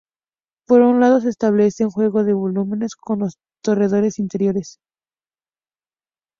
[0.65, 4.79] Por un lado se establece un juego de volúmenes con los torreones interiores.